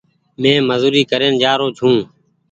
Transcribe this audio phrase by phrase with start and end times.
[0.41, 1.89] مينٚ مزوري ڪرين جآرو ڇو